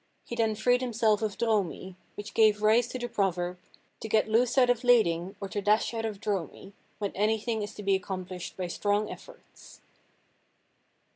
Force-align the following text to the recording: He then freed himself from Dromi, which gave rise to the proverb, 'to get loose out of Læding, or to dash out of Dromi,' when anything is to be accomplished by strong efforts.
He 0.25 0.35
then 0.35 0.55
freed 0.55 0.81
himself 0.81 1.19
from 1.19 1.29
Dromi, 1.29 1.95
which 2.15 2.33
gave 2.33 2.63
rise 2.63 2.87
to 2.87 2.97
the 2.97 3.07
proverb, 3.07 3.59
'to 3.99 4.09
get 4.09 4.27
loose 4.27 4.57
out 4.57 4.71
of 4.71 4.79
Læding, 4.79 5.35
or 5.39 5.47
to 5.49 5.61
dash 5.61 5.93
out 5.93 6.05
of 6.05 6.19
Dromi,' 6.19 6.73
when 6.97 7.11
anything 7.11 7.61
is 7.61 7.75
to 7.75 7.83
be 7.83 7.93
accomplished 7.93 8.57
by 8.57 8.65
strong 8.65 9.11
efforts. 9.11 9.79